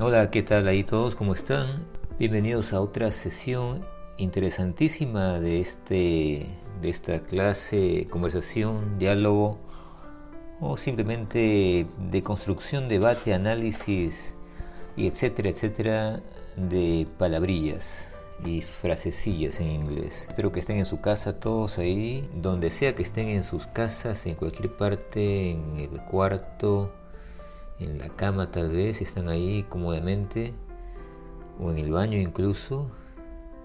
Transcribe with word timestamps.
Hola, 0.00 0.30
¿qué 0.30 0.44
tal 0.44 0.68
ahí 0.68 0.84
todos? 0.84 1.16
¿Cómo 1.16 1.34
están? 1.34 1.84
Bienvenidos 2.20 2.72
a 2.72 2.80
otra 2.80 3.10
sesión 3.10 3.84
interesantísima 4.16 5.40
de, 5.40 5.60
este, 5.60 6.46
de 6.80 6.88
esta 6.88 7.24
clase, 7.24 8.06
conversación, 8.08 8.96
diálogo 9.00 9.58
o 10.60 10.76
simplemente 10.76 11.88
de 12.12 12.22
construcción, 12.22 12.88
debate, 12.88 13.34
análisis 13.34 14.34
y 14.96 15.08
etcétera, 15.08 15.48
etcétera 15.48 16.22
de 16.54 17.08
palabrillas 17.18 18.14
y 18.46 18.62
frasecillas 18.62 19.58
en 19.58 19.66
inglés. 19.66 20.26
Espero 20.28 20.52
que 20.52 20.60
estén 20.60 20.78
en 20.78 20.86
su 20.86 21.00
casa 21.00 21.40
todos 21.40 21.76
ahí, 21.78 22.30
donde 22.36 22.70
sea 22.70 22.94
que 22.94 23.02
estén 23.02 23.30
en 23.30 23.42
sus 23.42 23.66
casas, 23.66 24.26
en 24.26 24.36
cualquier 24.36 24.76
parte, 24.76 25.50
en 25.50 25.76
el 25.76 26.00
cuarto, 26.04 26.92
en 27.80 27.98
la 27.98 28.08
cama 28.08 28.50
tal 28.50 28.72
vez, 28.72 29.00
están 29.00 29.28
ahí 29.28 29.64
cómodamente, 29.68 30.54
o 31.60 31.70
en 31.70 31.78
el 31.78 31.90
baño 31.90 32.18
incluso, 32.18 32.90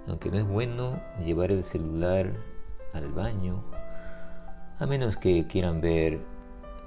aunque 0.08 0.30
no 0.30 0.38
es 0.38 0.48
bueno 0.48 1.02
llevar 1.24 1.52
el 1.52 1.64
celular 1.64 2.34
al 2.94 3.12
baño, 3.12 3.64
a 4.80 4.86
menos 4.86 5.18
que 5.18 5.48
quieran 5.48 5.82
ver 5.82 6.20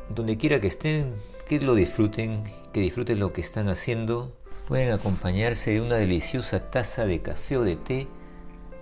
donde 0.08 0.36
quiera 0.36 0.60
que 0.60 0.68
estén, 0.68 1.14
que 1.48 1.60
lo 1.60 1.74
disfruten, 1.74 2.44
que 2.72 2.80
disfruten 2.80 3.18
lo 3.18 3.32
que 3.32 3.40
están 3.40 3.68
haciendo. 3.68 4.32
Pueden 4.68 4.92
acompañarse 4.92 5.72
de 5.72 5.80
una 5.80 5.96
deliciosa 5.96 6.70
taza 6.70 7.06
de 7.06 7.22
café 7.22 7.56
o 7.56 7.62
de 7.62 7.76
té, 7.76 8.08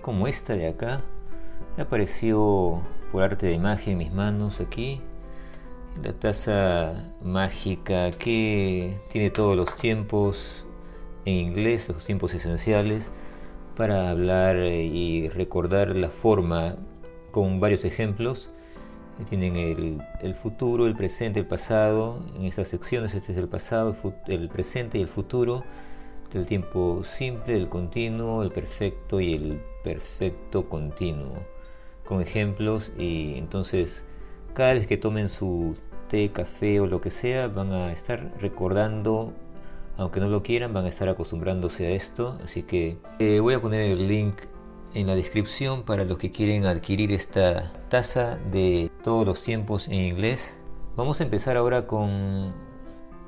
como 0.03 0.27
esta 0.27 0.55
de 0.55 0.69
acá. 0.69 1.03
Apareció 1.79 2.83
por 3.13 3.23
arte 3.23 3.47
de 3.47 3.59
magia 3.59 3.93
en 3.93 3.99
mis 3.99 4.13
manos 4.13 4.61
aquí. 4.61 5.01
La 6.03 6.13
taza 6.13 7.13
mágica 7.23 8.11
que 8.11 8.99
tiene 9.11 9.31
todos 9.31 9.57
los 9.57 9.77
tiempos 9.77 10.67
en 11.25 11.35
inglés, 11.35 11.89
los 11.89 12.05
tiempos 12.05 12.35
esenciales, 12.35 13.11
para 13.77 14.11
hablar 14.11 14.57
y 14.57 15.29
recordar 15.29 15.97
la 15.97 16.11
forma 16.11 16.77
con 17.31 17.61
varios 17.61 17.85
ejemplos 17.85 18.51
tienen 19.29 20.03
el, 20.21 20.35
futuro, 20.35 20.87
el 20.87 20.97
presente, 20.97 21.41
el 21.41 21.47
pasado. 21.47 22.19
En 22.37 22.45
estas 22.45 22.69
secciones 22.69 23.15
este 23.15 23.33
es 23.33 23.39
el 23.39 23.49
pasado, 23.49 23.97
el 24.27 24.49
presente 24.49 24.99
y 24.99 25.03
el 25.03 25.09
futuro. 25.09 25.65
El 26.33 26.47
tiempo 26.47 27.05
simple, 27.05 27.57
el 27.57 27.69
continuo, 27.69 28.43
el 28.43 28.51
perfecto 28.51 29.21
y 29.21 29.35
el 29.35 29.61
perfecto 29.85 30.69
continuo. 30.69 31.45
Con 32.05 32.21
ejemplos 32.21 32.91
y 32.99 33.35
entonces 33.39 34.05
cada 34.55 34.75
vez 34.75 34.87
que 34.87 34.97
tomen 34.97 35.29
su 35.29 35.77
té, 36.09 36.31
café 36.31 36.81
o 36.81 36.87
lo 36.87 37.01
que 37.01 37.11
sea 37.11 37.49
van 37.49 37.73
a 37.73 37.93
estar 37.93 38.33
recordando, 38.41 39.33
aunque 39.97 40.21
no 40.21 40.29
lo 40.29 40.43
quieran, 40.43 40.73
van 40.73 40.87
a 40.87 40.89
estar 40.89 41.09
acostumbrándose 41.09 41.87
a 41.87 41.91
esto. 41.91 42.39
Así 42.43 42.63
que 42.63 42.97
eh, 43.19 43.41
voy 43.41 43.55
a 43.55 43.61
poner 43.61 43.81
el 43.81 44.09
link 44.09 44.37
en 44.95 45.09
la 45.09 45.17
descripción 45.17 45.83
para 45.83 46.05
los 46.05 46.19
que 46.19 46.31
quieren 46.31 46.67
adquirir 46.67 47.13
esta 47.13 47.73
taza 47.89 48.39
de 48.53 48.91
todos 49.03 49.27
los 49.27 49.43
tiempos 49.43 49.89
en 49.89 49.95
inglés. 49.95 50.57
Vamos 50.97 51.21
a 51.21 51.25
empezar 51.25 51.57
ahora 51.57 51.87
con 51.89 52.55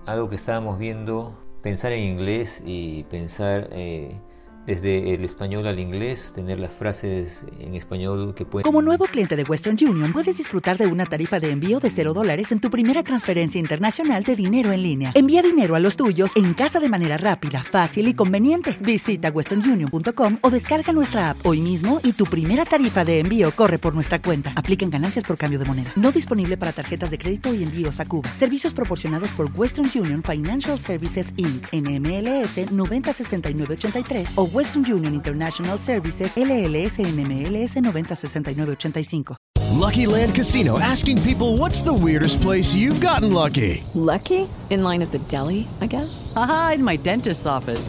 algo 0.06 0.28
que 0.28 0.36
estábamos 0.36 0.78
viendo, 0.78 1.36
pensar 1.62 1.92
en 1.92 2.04
inglés 2.04 2.62
y 2.64 3.02
pensar 3.04 3.68
eh, 3.72 4.20
desde 4.66 5.14
el 5.14 5.24
español 5.24 5.66
al 5.66 5.78
inglés, 5.78 6.32
tener 6.34 6.58
las 6.58 6.72
frases 6.72 7.44
en 7.60 7.74
español 7.74 8.34
que 8.34 8.44
pueden... 8.44 8.64
Como 8.64 8.82
nuevo 8.82 9.04
cliente 9.04 9.36
de 9.36 9.44
Western 9.44 9.76
Union, 9.80 10.12
puedes 10.12 10.36
disfrutar 10.36 10.76
de 10.76 10.86
una 10.86 11.06
tarifa 11.06 11.38
de 11.38 11.50
envío 11.50 11.78
de 11.78 11.88
0 11.88 12.12
dólares 12.12 12.50
en 12.50 12.58
tu 12.58 12.68
primera 12.68 13.02
transferencia 13.04 13.60
internacional 13.60 14.24
de 14.24 14.34
dinero 14.34 14.72
en 14.72 14.82
línea. 14.82 15.12
Envía 15.14 15.42
dinero 15.42 15.76
a 15.76 15.80
los 15.80 15.96
tuyos 15.96 16.34
en 16.36 16.52
casa 16.54 16.80
de 16.80 16.88
manera 16.88 17.16
rápida, 17.16 17.62
fácil 17.62 18.08
y 18.08 18.14
conveniente. 18.14 18.76
Visita 18.80 19.30
westernunion.com 19.30 20.38
o 20.40 20.50
descarga 20.50 20.92
nuestra 20.92 21.30
app 21.30 21.46
hoy 21.46 21.60
mismo 21.60 22.00
y 22.02 22.12
tu 22.12 22.24
primera 22.24 22.64
tarifa 22.64 23.04
de 23.04 23.20
envío 23.20 23.52
corre 23.52 23.78
por 23.78 23.94
nuestra 23.94 24.20
cuenta. 24.20 24.52
Aplican 24.56 24.90
ganancias 24.90 25.24
por 25.24 25.36
cambio 25.36 25.60
de 25.60 25.64
moneda. 25.64 25.92
No 25.94 26.10
disponible 26.10 26.56
para 26.56 26.72
tarjetas 26.72 27.10
de 27.12 27.18
crédito 27.18 27.54
y 27.54 27.62
envíos 27.62 28.00
a 28.00 28.06
Cuba. 28.06 28.28
Servicios 28.34 28.74
proporcionados 28.74 29.30
por 29.32 29.48
Western 29.54 29.88
Union 29.94 30.24
Financial 30.24 30.76
Services 30.78 31.34
Inc. 31.36 31.66
NMLS 31.72 32.72
906983 32.72 34.30
o 34.34 34.55
Western 34.56 34.86
Union 34.86 35.14
International 35.14 35.76
Services 35.76 36.34
LLS 36.34 36.96
NMLS 36.96 37.76
906985. 37.76 39.36
Lucky 39.76 40.06
Land 40.06 40.34
Casino 40.34 40.78
asking 40.78 41.20
people 41.20 41.58
what's 41.58 41.82
the 41.82 41.92
weirdest 41.92 42.40
place 42.40 42.74
you've 42.74 42.98
gotten 43.02 43.34
lucky? 43.34 43.84
Lucky? 43.92 44.48
In 44.70 44.82
line 44.82 45.02
at 45.02 45.12
the 45.12 45.18
deli, 45.28 45.68
I 45.82 45.86
guess? 45.86 46.32
Aha, 46.34 46.72
in 46.76 46.82
my 46.82 46.96
dentist's 46.96 47.44
office. 47.44 47.88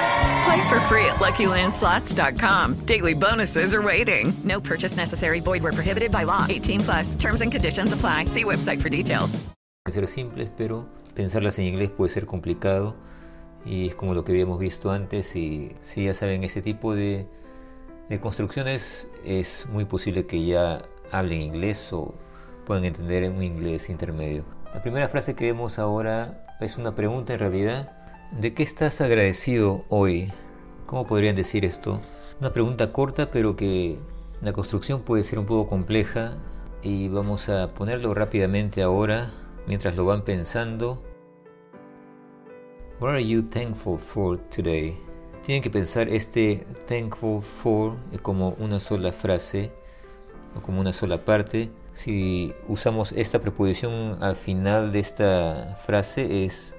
Play 0.43 0.69
for 0.69 0.79
free 0.81 1.05
at 1.05 1.19
LuckyLandSlots.com. 1.19 2.85
Daily 2.85 3.13
bonuses 3.13 3.73
are 3.73 3.81
waiting. 3.81 4.33
No 4.43 4.59
purchase 4.59 4.97
necessary. 4.97 5.39
Void 5.39 5.61
where 5.63 5.73
prohibited 5.73 6.11
by 6.11 6.23
law. 6.23 6.45
18 6.49 6.79
plus. 6.79 7.15
Terms 7.15 7.41
and 7.41 7.51
conditions 7.51 7.93
apply. 7.93 8.25
See 8.25 8.43
website 8.43 8.81
for 8.81 8.89
details. 8.89 9.39
Ser 9.89 10.07
simples, 10.07 10.49
pero 10.57 10.87
pensarlas 11.15 11.57
en 11.59 11.65
inglés 11.65 11.89
puede 11.89 12.11
ser 12.11 12.25
complicado 12.25 12.95
y 13.65 13.87
es 13.87 13.95
como 13.95 14.13
lo 14.13 14.23
que 14.23 14.31
habíamos 14.31 14.59
visto 14.59 14.91
antes 14.91 15.35
y 15.35 15.75
si 15.81 16.05
ya 16.05 16.13
saben 16.13 16.43
este 16.43 16.61
tipo 16.61 16.95
de, 16.95 17.27
de 18.07 18.19
construcciones 18.19 19.07
es 19.25 19.67
muy 19.69 19.85
posible 19.85 20.25
que 20.25 20.45
ya 20.45 20.83
hablen 21.11 21.41
inglés 21.41 21.91
o 21.93 22.13
puedan 22.65 22.85
entender 22.85 23.29
un 23.29 23.43
inglés 23.43 23.89
intermedio. 23.89 24.45
La 24.73 24.81
primera 24.81 25.09
frase 25.09 25.35
que 25.35 25.45
vemos 25.45 25.79
ahora 25.79 26.45
es 26.59 26.77
una 26.77 26.95
pregunta 26.95 27.33
en 27.33 27.39
realidad. 27.39 27.91
¿De 28.39 28.53
qué 28.53 28.63
estás 28.63 29.01
agradecido 29.01 29.83
hoy? 29.89 30.31
¿Cómo 30.85 31.05
podrían 31.05 31.35
decir 31.35 31.65
esto? 31.65 31.99
Una 32.39 32.53
pregunta 32.53 32.93
corta 32.93 33.29
pero 33.29 33.57
que 33.57 33.97
la 34.41 34.53
construcción 34.53 35.01
puede 35.01 35.25
ser 35.25 35.37
un 35.37 35.45
poco 35.45 35.69
compleja 35.69 36.37
y 36.81 37.09
vamos 37.09 37.49
a 37.49 37.73
ponerlo 37.73 38.13
rápidamente 38.13 38.81
ahora 38.81 39.33
mientras 39.67 39.97
lo 39.97 40.05
van 40.05 40.23
pensando. 40.23 41.03
What 43.01 43.11
are 43.11 43.27
you 43.27 43.43
thankful 43.43 43.97
for 43.99 44.37
today? 44.49 44.97
tienen 45.45 45.61
que 45.61 45.69
pensar 45.69 46.07
este 46.07 46.65
thankful 46.87 47.41
for 47.41 47.95
como 48.21 48.49
una 48.59 48.79
sola 48.79 49.11
frase 49.11 49.71
o 50.55 50.61
como 50.61 50.79
una 50.79 50.93
sola 50.93 51.17
parte. 51.17 51.69
Si 51.95 52.53
usamos 52.67 53.11
esta 53.11 53.39
preposición 53.39 54.23
al 54.23 54.37
final 54.37 54.91
de 54.93 54.99
esta 54.99 55.77
frase 55.85 56.45
es 56.45 56.75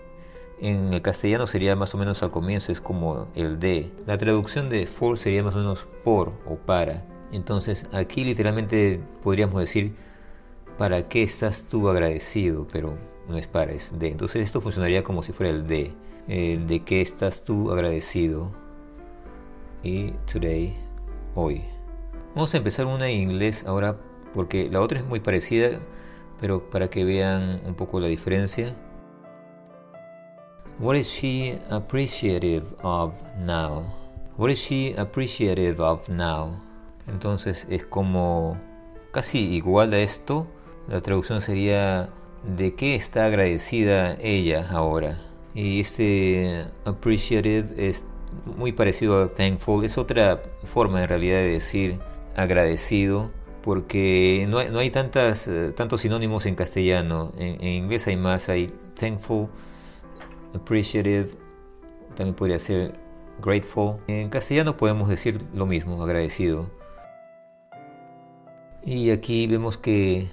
en 0.60 0.92
el 0.92 1.02
castellano 1.02 1.46
sería 1.46 1.74
más 1.76 1.94
o 1.94 1.98
menos 1.98 2.22
al 2.22 2.30
comienzo, 2.30 2.72
es 2.72 2.80
como 2.80 3.28
el 3.34 3.58
de. 3.58 3.90
La 4.06 4.18
traducción 4.18 4.68
de 4.68 4.86
for 4.86 5.18
sería 5.18 5.42
más 5.42 5.54
o 5.54 5.58
menos 5.58 5.86
por 6.04 6.32
o 6.46 6.56
para. 6.56 7.04
Entonces 7.32 7.86
aquí 7.92 8.24
literalmente 8.24 9.00
podríamos 9.22 9.58
decir 9.58 9.94
¿para 10.78 11.08
qué 11.08 11.22
estás 11.22 11.64
tú 11.70 11.88
agradecido? 11.88 12.66
Pero 12.72 12.96
no 13.28 13.36
es 13.36 13.46
para, 13.46 13.72
es 13.72 13.96
de. 13.98 14.08
Entonces 14.08 14.42
esto 14.42 14.60
funcionaría 14.60 15.02
como 15.02 15.22
si 15.22 15.32
fuera 15.32 15.50
el 15.50 15.66
de. 15.66 15.92
El 16.28 16.66
de 16.66 16.84
qué 16.84 17.00
estás 17.00 17.44
tú 17.44 17.70
agradecido. 17.70 18.52
Y 19.82 20.12
today, 20.32 20.76
hoy. 21.34 21.62
Vamos 22.34 22.54
a 22.54 22.56
empezar 22.56 22.86
una 22.86 23.08
en 23.08 23.30
inglés 23.30 23.64
ahora 23.66 23.96
porque 24.34 24.68
la 24.70 24.80
otra 24.80 24.98
es 24.98 25.04
muy 25.04 25.20
parecida, 25.20 25.80
pero 26.40 26.70
para 26.70 26.88
que 26.88 27.04
vean 27.04 27.60
un 27.66 27.74
poco 27.74 28.00
la 28.00 28.08
diferencia. 28.08 28.74
What 30.82 30.96
is 30.96 31.08
she 31.08 31.60
appreciative 31.70 32.74
of 32.82 33.22
now? 33.38 33.84
What 34.36 34.50
is 34.50 34.58
she 34.58 34.94
appreciative 34.98 35.80
of 35.80 36.08
now? 36.08 36.60
Entonces 37.06 37.68
es 37.70 37.84
como 37.84 38.58
casi 39.12 39.38
igual 39.54 39.92
a 39.92 40.00
esto. 40.00 40.48
La 40.88 41.00
traducción 41.00 41.40
sería 41.40 42.08
¿de 42.56 42.74
qué 42.74 42.96
está 42.96 43.26
agradecida 43.26 44.16
ella 44.20 44.68
ahora? 44.68 45.18
Y 45.54 45.78
este 45.78 46.66
appreciative 46.84 47.88
es 47.88 48.04
muy 48.58 48.72
parecido 48.72 49.22
a 49.22 49.28
thankful. 49.28 49.84
Es 49.84 49.96
otra 49.96 50.42
forma 50.64 51.00
en 51.00 51.08
realidad 51.08 51.36
de 51.36 51.50
decir 51.50 52.00
agradecido 52.34 53.30
porque 53.62 54.48
no 54.50 54.58
hay, 54.58 54.68
no 54.68 54.80
hay 54.80 54.90
tantas, 54.90 55.46
eh, 55.46 55.72
tantos 55.76 56.00
sinónimos 56.00 56.44
en 56.44 56.56
castellano. 56.56 57.30
En, 57.38 57.60
en 57.60 57.84
inglés 57.84 58.08
hay 58.08 58.16
más, 58.16 58.48
hay 58.48 58.74
thankful 58.98 59.48
appreciative, 60.54 61.30
también 62.16 62.34
podría 62.34 62.58
ser 62.58 62.94
grateful. 63.40 63.96
En 64.06 64.28
castellano 64.28 64.76
podemos 64.76 65.08
decir 65.08 65.40
lo 65.54 65.66
mismo, 65.66 66.02
agradecido. 66.02 66.70
Y 68.84 69.10
aquí 69.10 69.46
vemos 69.46 69.76
que 69.76 70.28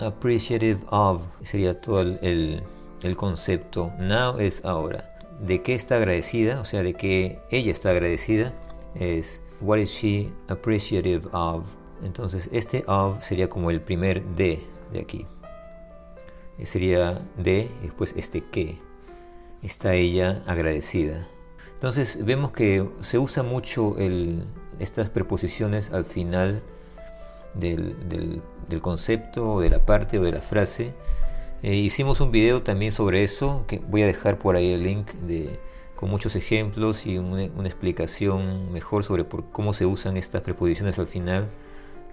appreciative 0.00 0.80
of 0.90 1.22
sería 1.42 1.80
todo 1.80 2.02
el, 2.02 2.62
el, 3.02 3.16
concepto. 3.16 3.92
Now 3.98 4.38
es 4.38 4.64
ahora. 4.64 5.08
¿De 5.40 5.62
qué 5.62 5.74
está 5.74 5.96
agradecida? 5.96 6.60
O 6.60 6.64
sea, 6.64 6.82
de 6.82 6.94
que 6.94 7.40
ella 7.50 7.72
está 7.72 7.90
agradecida 7.90 8.52
es 8.94 9.40
what 9.60 9.78
is 9.78 9.90
she 9.90 10.30
appreciative 10.48 11.26
of? 11.32 11.64
Entonces 12.02 12.48
este 12.52 12.84
of 12.86 13.22
sería 13.22 13.48
como 13.48 13.70
el 13.70 13.80
primer 13.80 14.22
de 14.24 14.62
de 14.92 15.00
aquí. 15.00 15.26
Sería 16.64 17.22
de 17.36 17.70
y 17.80 17.84
después 17.84 18.14
este 18.16 18.42
que 18.42 18.78
está 19.62 19.94
ella 19.94 20.42
agradecida. 20.46 21.26
Entonces 21.74 22.24
vemos 22.24 22.52
que 22.52 22.88
se 23.02 23.18
usa 23.18 23.42
mucho 23.42 23.96
estas 24.78 25.10
preposiciones 25.10 25.92
al 25.92 26.04
final 26.04 26.62
del, 27.54 28.42
concepto 28.80 29.52
o 29.52 29.60
de 29.60 29.70
la 29.70 29.84
parte 29.84 30.18
o 30.18 30.22
de 30.22 30.32
la 30.32 30.40
frase. 30.40 30.94
Eh, 31.62 31.74
hicimos 31.74 32.20
un 32.20 32.30
video 32.30 32.62
también 32.62 32.92
sobre 32.92 33.24
eso, 33.24 33.64
que 33.66 33.78
voy 33.78 34.02
a 34.02 34.06
dejar 34.06 34.38
por 34.38 34.56
ahí 34.56 34.72
el 34.72 34.84
link 34.84 35.12
de, 35.12 35.58
con 35.96 36.10
muchos 36.10 36.36
ejemplos 36.36 37.06
y 37.06 37.18
una, 37.18 37.44
explicación 37.44 38.72
mejor 38.72 39.02
sobre 39.04 39.24
por 39.24 39.50
cómo 39.50 39.74
se 39.74 39.86
usan 39.86 40.16
estas 40.16 40.42
preposiciones 40.42 40.98
al 40.98 41.06
final 41.06 41.48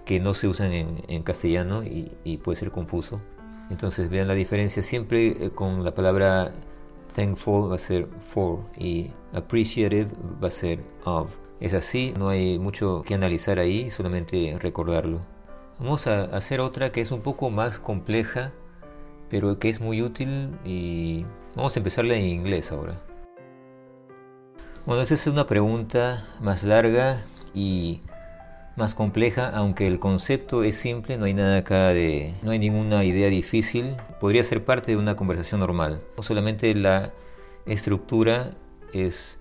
que 0.06 0.20
no 0.20 0.34
se 0.34 0.48
usan 0.48 0.72
en, 0.74 1.24
castellano 1.24 1.84
y, 1.84 2.38
puede 2.44 2.58
ser 2.58 2.72
confuso. 2.72 3.22
Entonces 3.70 4.10
vean 4.10 4.28
la 4.28 4.34
diferencia 4.34 4.84
siempre 4.84 5.28
eh, 5.28 5.52
con 5.52 5.84
la 5.84 5.96
palabra 5.96 6.54
Thankful 7.14 7.72
va 7.72 7.76
a 7.76 7.80
ser 7.80 8.08
for 8.20 8.60
y 8.78 9.12
appreciative 9.34 10.10
va 10.42 10.48
a 10.48 10.52
ser 10.52 10.80
of. 11.06 11.38
Es 11.60 11.74
así, 11.74 12.14
no 12.18 12.30
hay 12.30 12.60
mucho 12.60 13.04
que 13.04 13.14
analizar 13.14 13.60
ahí, 13.60 13.90
solamente 13.90 14.58
recordarlo. 14.60 15.20
Vamos 15.80 16.08
a 16.08 16.24
hacer 16.36 16.60
otra 16.60 16.92
que 16.92 17.02
es 17.02 17.12
un 17.12 17.22
poco 17.22 17.50
más 17.50 17.80
compleja, 17.80 18.52
pero 19.30 19.58
que 19.60 19.70
es 19.70 19.80
muy 19.80 20.02
útil 20.02 20.50
y 20.66 21.26
vamos 21.56 21.76
a 21.76 21.80
empezarla 21.80 22.16
en 22.16 22.26
inglés 22.26 22.72
ahora. 22.72 22.96
Bueno, 24.86 25.02
esa 25.02 25.14
es 25.14 25.28
una 25.28 25.48
pregunta 25.48 26.28
más 26.42 26.64
larga 26.64 27.24
y 27.54 28.02
más 28.76 28.96
compleja, 28.96 29.50
aunque 29.50 29.88
el 29.88 30.00
concepto 30.00 30.64
es 30.64 30.76
simple, 30.76 31.18
no 31.18 31.26
hay 31.26 31.34
nada 31.34 31.58
acá 31.58 31.90
de, 31.90 32.34
no 32.42 32.52
hay 32.52 32.60
ninguna 32.60 33.04
idea 33.04 33.28
difícil, 33.30 33.96
podría 34.20 34.44
ser 34.44 34.64
parte 34.66 34.92
de 34.92 34.98
una 34.98 35.16
conversación 35.16 35.60
normal. 35.60 36.02
Solamente 36.22 36.74
la 36.74 37.14
estructura 37.66 38.52
es 38.94 39.38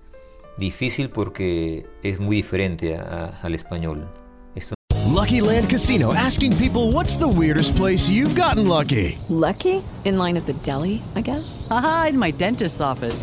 difícil 0.59 1.11
porque 1.11 1.87
es 2.03 2.19
muy 2.21 2.37
diferente 2.37 2.97
a, 2.97 3.39
al 3.43 3.55
español. 3.55 4.09
Esto... 4.55 4.75
Lucky 5.15 5.41
Land 5.41 5.69
Casino 5.69 6.13
asking 6.13 6.57
people 6.57 6.93
what's 6.93 7.17
the 7.17 7.29
weirdest 7.29 7.77
place 7.77 8.11
you've 8.11 8.35
gotten 8.35 8.67
lucky. 8.69 9.19
Lucky? 9.29 9.83
In 10.05 10.19
line 10.19 10.37
at 10.37 10.47
the 10.47 10.55
deli, 10.63 11.03
I 11.15 11.23
guess. 11.23 11.67
Aha, 11.71 12.09
in 12.11 12.19
my 12.19 12.33
dentist's 12.33 12.81
office. 12.81 13.23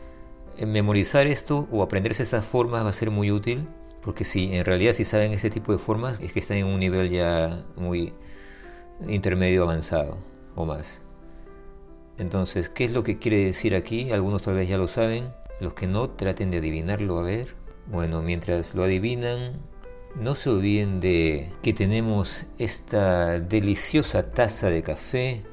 memorizar 0.65 1.27
esto 1.27 1.67
o 1.71 1.83
aprenderse 1.83 2.23
estas 2.23 2.45
formas 2.45 2.85
va 2.85 2.89
a 2.89 2.93
ser 2.93 3.11
muy 3.11 3.31
útil 3.31 3.67
Porque 4.01 4.25
si 4.25 4.55
en 4.55 4.65
realidad 4.65 4.93
si 4.93 5.05
saben 5.05 5.31
este 5.31 5.49
tipo 5.49 5.71
de 5.71 5.77
formas 5.77 6.19
es 6.19 6.33
que 6.33 6.39
están 6.39 6.57
en 6.57 6.67
un 6.67 6.79
nivel 6.79 7.09
ya 7.09 7.63
muy 7.75 8.13
intermedio 9.07 9.63
avanzado 9.63 10.17
o 10.55 10.65
más. 10.65 11.01
Entonces, 12.17 12.69
¿qué 12.69 12.85
es 12.85 12.93
lo 12.93 13.03
que 13.03 13.17
quiere 13.17 13.45
decir 13.45 13.75
aquí? 13.75 14.11
Algunos 14.11 14.43
tal 14.43 14.55
vez 14.55 14.67
ya 14.67 14.77
lo 14.77 14.87
saben. 14.87 15.33
Los 15.59 15.73
que 15.73 15.87
no 15.87 16.09
traten 16.09 16.51
de 16.51 16.57
adivinarlo 16.57 17.19
a 17.19 17.23
ver. 17.23 17.55
Bueno, 17.87 18.21
mientras 18.21 18.75
lo 18.75 18.83
adivinan, 18.83 19.59
no 20.15 20.35
se 20.35 20.49
olviden 20.49 20.99
de 20.99 21.51
que 21.61 21.73
tenemos 21.73 22.45
esta 22.57 23.39
deliciosa 23.39 24.31
taza 24.31 24.69
de 24.69 24.83
café, 24.83 25.43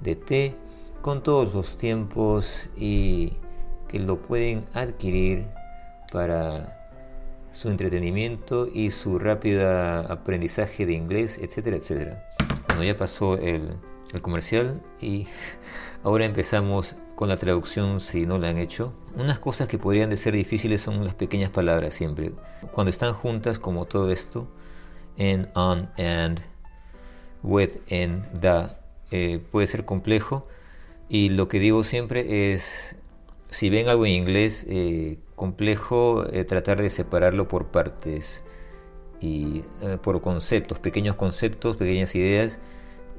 de 0.00 0.16
té, 0.16 0.56
con 1.02 1.22
todos 1.22 1.54
los 1.54 1.78
tiempos 1.78 2.68
y 2.76 3.34
que 3.88 3.98
lo 3.98 4.18
pueden 4.18 4.64
adquirir 4.74 5.46
para 6.12 6.78
su 7.52 7.70
entretenimiento 7.70 8.68
y 8.72 8.90
su 8.90 9.18
rápido 9.18 9.68
aprendizaje 9.68 10.86
de 10.86 10.92
inglés, 10.92 11.38
etcétera, 11.40 11.76
etcétera. 11.76 12.28
Bueno, 12.68 12.84
ya 12.84 12.96
pasó 12.96 13.38
el, 13.38 13.70
el 14.12 14.22
comercial 14.22 14.82
y 15.00 15.26
ahora 16.04 16.26
empezamos 16.26 16.96
con 17.14 17.28
la 17.30 17.38
traducción 17.38 18.00
si 18.00 18.26
no 18.26 18.38
la 18.38 18.50
han 18.50 18.58
hecho. 18.58 18.92
Unas 19.16 19.38
cosas 19.38 19.68
que 19.68 19.78
podrían 19.78 20.10
de 20.10 20.18
ser 20.18 20.34
difíciles 20.34 20.82
son 20.82 21.04
las 21.04 21.14
pequeñas 21.14 21.50
palabras 21.50 21.94
siempre. 21.94 22.32
Cuando 22.72 22.90
están 22.90 23.14
juntas 23.14 23.58
como 23.58 23.86
todo 23.86 24.10
esto, 24.10 24.48
en, 25.16 25.48
on, 25.54 25.88
and, 25.98 26.40
with, 27.42 27.70
en, 27.88 28.22
da, 28.38 28.78
eh, 29.10 29.40
puede 29.50 29.66
ser 29.66 29.84
complejo. 29.84 30.46
Y 31.08 31.30
lo 31.30 31.48
que 31.48 31.58
digo 31.58 31.84
siempre 31.84 32.52
es, 32.52 32.96
si 33.50 33.70
ven 33.70 33.88
algo 33.88 34.06
en 34.06 34.12
inglés 34.12 34.66
eh, 34.68 35.18
complejo, 35.34 36.26
eh, 36.32 36.44
tratar 36.44 36.80
de 36.82 36.90
separarlo 36.90 37.48
por 37.48 37.66
partes 37.66 38.42
y 39.20 39.62
por 40.02 40.20
conceptos, 40.20 40.78
pequeños 40.78 41.16
conceptos, 41.16 41.78
pequeñas 41.78 42.14
ideas 42.14 42.58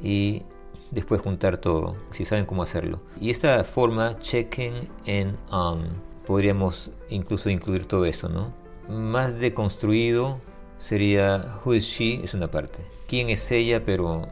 y 0.02 0.44
después 0.92 1.22
juntar 1.22 1.58
todo, 1.58 1.96
si 2.12 2.26
saben 2.26 2.46
cómo 2.46 2.64
hacerlo. 2.64 3.02
Y 3.20 3.30
esta 3.30 3.64
forma, 3.64 4.20
checking 4.20 4.74
and 5.08 5.38
on, 5.50 5.88
podríamos 6.26 6.92
incluso 7.10 7.50
incluir 7.50 7.86
todo 7.86 8.06
eso, 8.06 8.30
¿no? 8.30 8.54
Más 8.90 9.40
deconstruido 9.40 10.40
sería 10.80 11.60
who 11.66 11.74
is 11.74 11.86
she, 11.86 12.24
es 12.24 12.34
una 12.34 12.50
parte. 12.50 12.80
¿Quién 13.08 13.30
es 13.30 13.52
ella? 13.52 13.84
Pero 13.86 14.28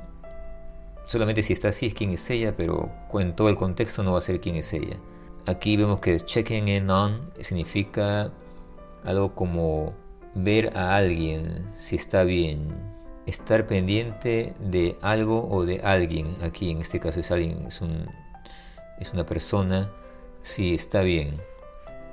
solamente 1.05 1.43
si 1.43 1.53
está 1.53 1.69
así 1.69 1.87
es 1.87 1.93
quién 1.93 2.11
es 2.11 2.29
ella, 2.29 2.55
pero 2.55 2.91
en 3.13 3.35
todo 3.35 3.49
el 3.49 3.55
contexto 3.55 4.03
no 4.03 4.13
va 4.13 4.19
a 4.19 4.21
ser 4.21 4.39
quién 4.39 4.55
es 4.55 4.71
ella. 4.73 4.97
Aquí 5.47 5.77
vemos 5.77 5.99
que 5.99 6.19
checking 6.19 6.69
and 6.69 6.89
on 6.89 7.31
significa 7.41 8.31
algo 9.03 9.35
como 9.35 9.93
ver 10.33 10.75
a 10.75 10.95
alguien 10.95 11.67
si 11.77 11.95
está 11.95 12.23
bien, 12.23 12.69
estar 13.27 13.67
pendiente 13.67 14.55
de 14.59 14.97
algo 15.01 15.47
o 15.47 15.63
de 15.63 15.81
alguien. 15.81 16.35
Aquí 16.41 16.71
en 16.71 16.81
este 16.81 16.99
caso 16.99 17.19
es 17.19 17.29
alguien, 17.29 17.67
es, 17.67 17.81
un, 17.81 18.07
es 18.99 19.13
una 19.13 19.25
persona, 19.25 19.89
si 20.41 20.73
está 20.73 21.01
bien. 21.01 21.35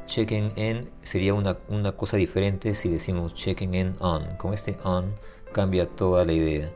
Checking 0.06 0.52
in 0.56 0.90
sería 1.00 1.32
una, 1.32 1.56
una 1.68 1.92
cosa 1.92 2.18
diferente 2.18 2.74
si 2.74 2.90
decimos 2.90 3.34
checking 3.34 3.72
in 3.72 3.94
on. 4.00 4.36
Con 4.36 4.52
este 4.52 4.76
on 4.84 5.14
cambia 5.52 5.86
toda 5.86 6.26
la 6.26 6.34
idea. 6.34 6.70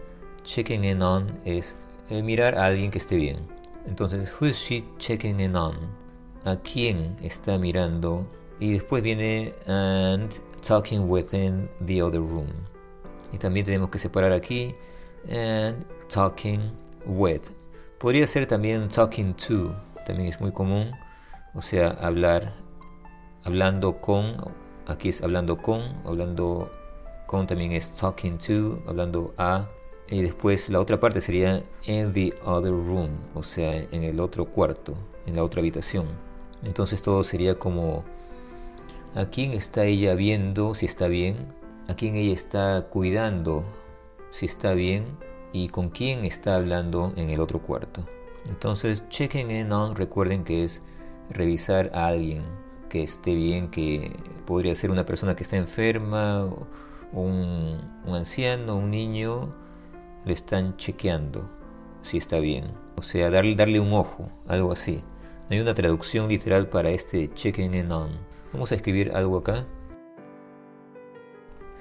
Checking 0.45 0.85
in 0.85 1.03
on 1.03 1.39
es 1.45 1.75
mirar 2.09 2.55
a 2.55 2.65
alguien 2.65 2.91
que 2.91 2.99
esté 2.99 3.17
bien. 3.17 3.41
Entonces, 3.87 4.33
who 4.41 4.47
is 4.47 4.57
she 4.57 4.85
checking 4.99 5.39
in 5.41 5.55
on? 5.55 6.06
¿A 6.47 6.55
quién 6.55 7.17
está 7.23 7.59
mirando? 7.59 8.25
Y 8.61 8.75
después 8.75 9.03
viene 9.03 9.53
and 9.67 10.31
talking 10.65 11.11
within 11.11 11.69
the 11.85 12.01
other 12.01 12.21
room. 12.21 12.47
Y 13.33 13.39
también 13.39 13.67
tenemos 13.67 13.91
que 13.91 13.99
separar 13.99 14.31
aquí 14.31 14.73
and 15.29 15.85
talking 16.09 16.71
with. 17.05 17.43
Podría 17.99 18.29
ser 18.29 18.47
también 18.47 18.89
talking 18.89 19.35
to, 19.35 19.75
también 20.07 20.29
es 20.29 20.41
muy 20.41 20.53
común, 20.53 20.93
o 21.53 21.63
sea, 21.63 21.89
hablar, 22.01 22.55
hablando 23.43 24.01
con, 24.01 24.37
aquí 24.87 25.09
es 25.09 25.23
hablando 25.23 25.61
con, 25.61 25.83
hablando 26.05 26.71
con 27.27 27.49
también 27.49 27.73
es 27.73 27.97
talking 27.97 28.39
to, 28.39 28.85
hablando 28.87 29.35
a, 29.37 29.67
y 30.09 30.23
después 30.23 30.69
la 30.69 30.79
otra 30.79 31.01
parte 31.01 31.21
sería 31.21 31.65
in 31.87 32.13
the 32.13 32.33
other 32.45 32.71
room, 32.71 33.11
o 33.35 33.43
sea, 33.43 33.75
en 33.75 34.05
el 34.05 34.21
otro 34.21 34.45
cuarto, 34.45 34.95
en 35.27 35.35
la 35.35 35.43
otra 35.43 35.59
habitación. 35.59 36.26
Entonces 36.63 37.03
todo 37.03 37.25
sería 37.25 37.59
como, 37.59 38.05
¿a 39.15 39.27
quién 39.27 39.53
está 39.53 39.85
ella 39.85 40.15
viendo 40.15 40.75
si 40.75 40.87
está 40.87 41.09
bien? 41.09 41.57
a 41.89 41.95
quién 41.95 42.17
ella 42.17 42.33
está 42.33 42.87
cuidando, 42.91 43.65
si 44.31 44.47
está 44.47 44.75
bien 44.75 45.05
y 45.53 45.69
con 45.69 45.91
quién 45.91 46.25
está 46.25 46.57
hablando 46.57 47.13
en 47.17 47.31
el 47.31 47.41
otro 47.41 47.61
cuarto. 47.61 48.05
Entonces, 48.47 49.09
checking 49.09 49.51
in 49.51 49.73
on, 49.73 49.97
recuerden 49.97 50.45
que 50.45 50.65
es 50.65 50.83
revisar 51.31 51.91
a 51.95 52.09
alguien 52.09 52.43
que 52.89 53.03
esté 53.03 53.35
bien, 53.35 53.71
que 53.71 54.13
podría 54.47 54.75
ser 54.75 54.91
una 54.91 55.07
persona 55.07 55.35
que 55.35 55.45
está 55.45 55.57
enferma, 55.57 56.49
un, 57.13 57.81
un 58.05 58.15
anciano, 58.15 58.77
un 58.77 58.91
niño, 58.91 59.51
le 60.25 60.33
están 60.33 60.77
chequeando 60.77 61.49
si 62.03 62.19
está 62.19 62.39
bien. 62.39 62.67
O 62.97 63.03
sea, 63.03 63.31
darle, 63.31 63.55
darle 63.55 63.81
un 63.81 63.93
ojo, 63.93 64.29
algo 64.47 64.73
así. 64.73 65.03
No 65.49 65.55
hay 65.55 65.61
una 65.61 65.75
traducción 65.75 66.29
literal 66.29 66.69
para 66.69 66.91
este 66.91 67.33
checking 67.35 67.75
in 67.75 67.93
on. 67.93 68.11
Vamos 68.53 68.73
a 68.73 68.75
escribir 68.75 69.13
algo 69.13 69.39
acá. 69.39 69.65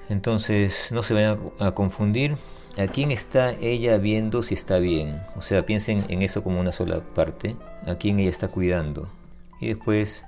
Entonces 0.08 0.92
no 0.92 1.02
se 1.02 1.14
vayan 1.14 1.40
a 1.58 1.72
confundir. 1.72 2.36
¿A 2.78 2.86
quién 2.86 3.10
está 3.10 3.52
ella 3.52 3.98
viendo 3.98 4.42
si 4.42 4.54
está 4.54 4.78
bien? 4.78 5.20
O 5.34 5.42
sea, 5.42 5.66
piensen 5.66 6.04
en 6.08 6.22
eso 6.22 6.44
como 6.44 6.60
una 6.60 6.72
sola 6.72 7.00
parte. 7.00 7.56
¿A 7.86 7.96
quién 7.96 8.20
ella 8.20 8.30
está 8.30 8.48
cuidando? 8.48 9.08
Y 9.60 9.68
después... 9.68 10.24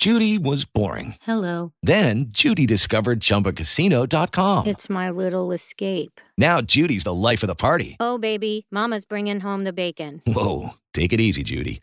Judy 0.00 0.38
was 0.38 0.64
boring. 0.64 1.14
Hello. 1.20 1.72
Then 1.82 2.32
Judy 2.32 2.66
discovered 2.66 3.20
ChumbaCasino.com. 3.20 4.66
It's 4.66 4.90
my 4.90 5.10
little 5.10 5.52
escape. 5.52 6.20
Now 6.36 6.60
Judy's 6.60 7.04
the 7.04 7.14
life 7.14 7.44
of 7.44 7.48
the 7.48 7.54
party. 7.54 7.96
Oh, 8.00 8.18
baby, 8.18 8.66
mama's 8.72 9.04
bringing 9.04 9.40
home 9.40 9.62
the 9.62 9.72
bacon. 9.72 10.22
Whoa, 10.26 10.70
take 10.92 11.12
it 11.12 11.20
easy, 11.20 11.44
Judy. 11.44 11.82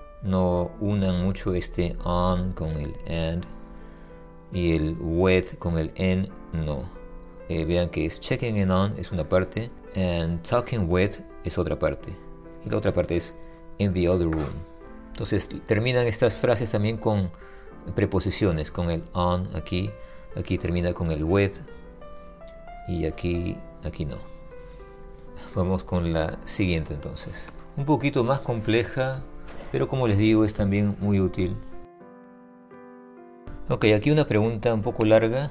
No 0.23 0.71
unan 0.79 1.23
mucho 1.23 1.53
este 1.53 1.95
on 2.03 2.53
con 2.53 2.71
el 2.71 2.95
and. 3.07 3.45
y 4.53 4.75
el 4.75 4.97
with 4.99 5.57
con 5.57 5.77
el 5.77 5.91
en 5.95 6.29
no. 6.53 6.83
Eh, 7.49 7.65
vean 7.65 7.89
que 7.89 8.05
es 8.05 8.19
checking 8.19 8.57
in 8.57 8.71
on 8.71 8.93
es 8.97 9.11
una 9.11 9.23
parte 9.23 9.69
and 9.95 10.41
talking 10.43 10.89
with 10.89 11.19
es 11.43 11.57
otra 11.57 11.77
parte. 11.77 12.13
Y 12.65 12.69
la 12.69 12.77
otra 12.77 12.91
parte 12.91 13.17
es 13.17 13.33
in 13.77 13.93
the 13.93 14.07
other 14.07 14.29
room. 14.29 14.53
Entonces 15.11 15.49
terminan 15.65 16.07
estas 16.07 16.35
frases 16.35 16.71
también 16.71 16.97
con 16.97 17.31
preposiciones, 17.95 18.71
con 18.71 18.89
el 18.89 19.03
on 19.13 19.49
aquí, 19.55 19.91
aquí 20.35 20.57
termina 20.57 20.93
con 20.93 21.11
el 21.11 21.23
with 21.23 21.57
y 22.87 23.05
aquí, 23.05 23.57
aquí 23.83 24.05
no. 24.05 24.17
Vamos 25.55 25.83
con 25.83 26.13
la 26.13 26.37
siguiente 26.45 26.93
entonces. 26.93 27.33
Un 27.75 27.85
poquito 27.85 28.23
más 28.23 28.41
compleja, 28.41 29.21
pero 29.71 29.87
como 29.87 30.07
les 30.07 30.17
digo 30.17 30.45
es 30.45 30.53
también 30.53 30.95
muy 30.99 31.19
útil 31.19 31.55
Ok, 33.71 33.85
aquí 33.95 34.11
una 34.11 34.25
pregunta 34.25 34.73
un 34.73 34.81
poco 34.81 35.05
larga, 35.05 35.49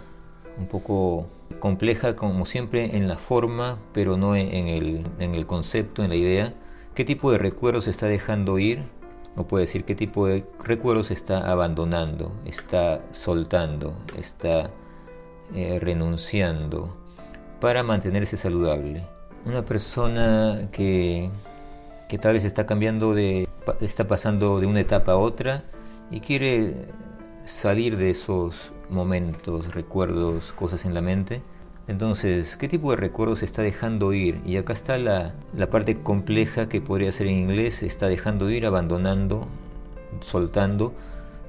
un 0.58 0.66
poco 0.66 1.26
compleja 1.58 2.16
como 2.16 2.44
siempre 2.44 2.94
en 2.98 3.08
la 3.08 3.16
forma, 3.16 3.78
pero 3.94 4.18
no 4.18 4.36
en 4.36 4.68
el, 4.68 5.06
en 5.18 5.34
el 5.34 5.46
concepto, 5.46 6.02
en 6.02 6.10
la 6.10 6.16
idea. 6.16 6.52
¿Qué 6.94 7.06
tipo 7.06 7.32
de 7.32 7.38
recuerdos 7.38 7.88
está 7.88 8.08
dejando 8.08 8.58
ir? 8.58 8.80
O 9.36 9.44
puede 9.44 9.64
decir 9.64 9.84
qué 9.84 9.94
tipo 9.94 10.26
de 10.26 10.44
recuerdos 10.62 11.10
está 11.10 11.50
abandonando, 11.50 12.30
está 12.44 13.00
soltando, 13.10 13.96
está 14.18 14.70
eh, 15.54 15.78
renunciando 15.80 16.94
para 17.58 17.82
mantenerse 17.82 18.36
saludable. 18.36 19.06
Una 19.46 19.64
persona 19.64 20.68
que, 20.72 21.30
que 22.10 22.18
tal 22.18 22.32
vez 22.32 22.44
está 22.44 22.66
cambiando 22.66 23.14
de, 23.14 23.48
está 23.80 24.08
pasando 24.08 24.58
de 24.58 24.66
una 24.66 24.80
etapa 24.80 25.12
a 25.12 25.16
otra 25.16 25.62
y 26.10 26.18
quiere 26.18 26.88
salir 27.46 27.96
de 27.96 28.10
esos 28.10 28.72
momentos, 28.90 29.72
recuerdos, 29.74 30.50
cosas 30.52 30.84
en 30.84 30.92
la 30.92 31.02
mente. 31.02 31.40
Entonces, 31.86 32.56
¿qué 32.56 32.66
tipo 32.66 32.90
de 32.90 32.96
recuerdos 32.96 33.44
está 33.44 33.62
dejando 33.62 34.12
ir? 34.12 34.40
Y 34.44 34.56
acá 34.56 34.72
está 34.72 34.98
la, 34.98 35.34
parte 35.70 36.00
compleja 36.02 36.68
que 36.68 36.80
podría 36.80 37.12
ser 37.12 37.28
en 37.28 37.36
inglés, 37.36 37.84
está 37.84 38.08
dejando 38.08 38.50
ir, 38.50 38.66
abandonando, 38.66 39.46
soltando 40.20 40.92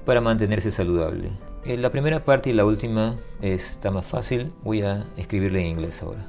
para 0.05 0.21
mantenerse 0.21 0.71
saludable. 0.71 1.31
Eh, 1.65 1.75
la 1.75 1.89
primera 1.89 2.19
parte 2.19 2.51
y 2.51 2.53
la 2.53 2.65
última 2.65 3.15
está 3.41 3.89
más 3.89 4.05
fácil, 4.05 4.51
voy 4.63 4.83
a 4.83 5.07
escribirle 5.17 5.61
en 5.61 5.67
inglés 5.69 6.03
ahora. 6.03 6.27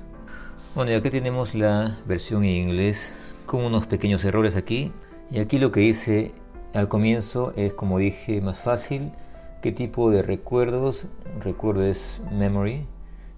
Bueno, 0.75 0.91
y 0.91 0.95
aquí 0.95 1.11
tenemos 1.11 1.55
la 1.55 1.99
versión 2.07 2.45
en 2.45 2.71
inglés 2.71 3.15
con 3.53 3.67
unos 3.67 3.87
pequeños 3.87 4.25
errores 4.25 4.57
aquí. 4.57 4.93
Y 5.31 5.39
aquí 5.39 5.59
lo 5.59 5.73
que 5.73 5.83
hice 5.83 6.33
al 6.73 6.89
comienzo 6.89 7.53
es, 7.55 7.75
como 7.75 7.99
dije, 7.99 8.41
más 8.41 8.59
fácil. 8.59 9.13
¿Qué 9.61 9.73
tipo 9.73 10.11
de 10.11 10.23
recuerdos? 10.23 11.05
Recuerdo 11.39 11.83
es 11.83 12.23
memory, 12.33 12.87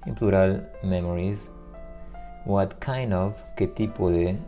en 0.07 0.15
plural 0.15 0.71
memories. 0.85 1.51
What 2.47 2.75
kind 2.75 3.13
of, 3.13 3.43
qué 3.57 3.67
tipo 3.67 4.09
de, 4.09 4.39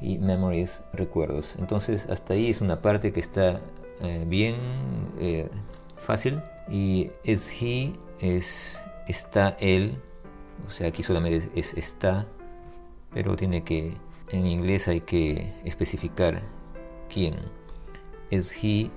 memories, 0.00 0.80
recuerdos. 0.92 1.56
Entonces 1.58 2.06
hasta 2.08 2.34
ahí 2.34 2.48
es 2.48 2.60
una 2.60 2.80
parte 2.80 3.10
que 3.10 3.18
está 3.18 3.60
eh, 4.02 4.24
bien 4.28 4.54
eh, 5.18 5.48
fácil. 5.96 6.40
Y 6.70 7.10
es 7.24 7.50
he, 7.60 7.94
es 8.20 8.80
está 9.08 9.56
él. 9.58 9.96
O 10.68 10.70
sea, 10.70 10.86
aquí 10.86 11.02
solamente 11.02 11.50
es 11.56 11.74
está, 11.74 12.26
pero 13.12 13.34
tiene 13.34 13.64
que, 13.64 13.96
en 14.32 14.46
inglés 14.46 14.88
hay 14.88 15.00
que 15.00 15.52
especificar 15.64 16.42
quién. 17.12 17.36
Es 18.30 18.52
he. 18.52 18.90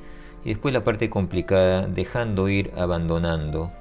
Y 0.46 0.50
después 0.50 0.74
la 0.74 0.84
parte 0.84 1.10
complicada, 1.10 1.88
dejando 1.88 2.50
ir, 2.50 2.72
abandonando. 2.76 3.72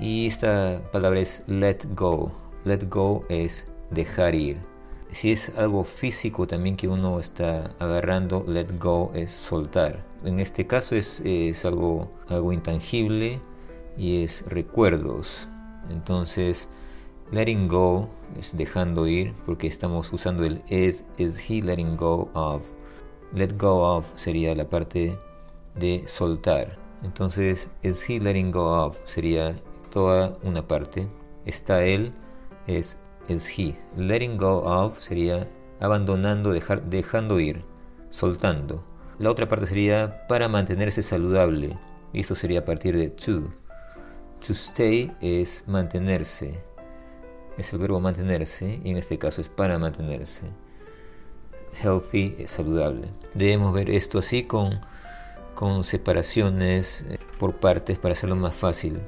Y 0.00 0.26
esta 0.26 0.82
palabra 0.92 1.20
es 1.20 1.42
let 1.46 1.78
go. 1.94 2.32
Let 2.64 2.88
go 2.88 3.24
es 3.28 3.66
dejar 3.90 4.34
ir. 4.34 4.58
Si 5.12 5.30
es 5.30 5.52
algo 5.56 5.84
físico 5.84 6.48
también 6.48 6.76
que 6.76 6.88
uno 6.88 7.20
está 7.20 7.70
agarrando, 7.78 8.44
let 8.48 8.66
go 8.78 9.12
es 9.14 9.30
soltar. 9.30 10.04
En 10.24 10.40
este 10.40 10.66
caso 10.66 10.96
es, 10.96 11.20
es 11.20 11.64
algo, 11.64 12.10
algo 12.28 12.52
intangible 12.52 13.40
y 13.96 14.24
es 14.24 14.44
recuerdos. 14.46 15.48
Entonces, 15.90 16.66
letting 17.30 17.68
go 17.68 18.08
es 18.38 18.56
dejando 18.56 19.06
ir 19.06 19.34
porque 19.46 19.66
estamos 19.66 20.12
usando 20.12 20.44
el 20.44 20.62
es, 20.68 21.04
is 21.16 21.38
he 21.48 21.62
letting 21.62 21.96
go 21.96 22.30
of. 22.34 22.62
Let 23.32 23.56
go 23.58 23.84
of 23.84 24.06
sería 24.16 24.54
la 24.54 24.68
parte 24.68 25.18
de 25.74 26.04
soltar. 26.06 26.78
Entonces, 27.02 27.68
is 27.82 28.08
he 28.08 28.20
letting 28.20 28.50
go 28.50 28.66
of 28.66 28.98
sería 29.04 29.56
toda 29.90 30.36
una 30.42 30.66
parte. 30.66 31.08
Está 31.44 31.84
él, 31.84 32.12
es 32.66 32.96
is 33.28 33.58
he. 33.58 33.76
Letting 33.96 34.36
go 34.36 34.62
of 34.64 35.00
sería 35.00 35.48
abandonando, 35.80 36.52
dejar, 36.52 36.82
dejando 36.84 37.40
ir, 37.40 37.64
soltando. 38.10 38.84
La 39.18 39.30
otra 39.30 39.48
parte 39.48 39.66
sería 39.66 40.26
para 40.28 40.48
mantenerse 40.48 41.02
saludable. 41.02 41.78
Y 42.12 42.20
esto 42.20 42.34
sería 42.34 42.60
a 42.60 42.64
partir 42.64 42.96
de 42.96 43.10
to. 43.10 43.48
To 44.46 44.52
stay 44.52 45.12
es 45.20 45.64
mantenerse. 45.66 46.73
Es 47.56 47.72
el 47.72 47.78
verbo 47.78 48.00
mantenerse 48.00 48.80
y 48.82 48.90
en 48.90 48.96
este 48.96 49.18
caso 49.18 49.40
es 49.40 49.48
para 49.48 49.78
mantenerse. 49.78 50.42
Healthy 51.80 52.36
es 52.38 52.50
saludable. 52.50 53.08
Debemos 53.34 53.72
ver 53.72 53.90
esto 53.90 54.18
así 54.18 54.44
con, 54.44 54.80
con 55.54 55.84
separaciones 55.84 57.02
eh, 57.08 57.18
por 57.38 57.56
partes 57.56 57.98
para 57.98 58.12
hacerlo 58.12 58.36
más 58.36 58.54
fácil. 58.54 59.00